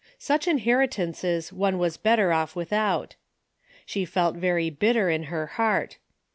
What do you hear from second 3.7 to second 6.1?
She felt very bitter in her heart.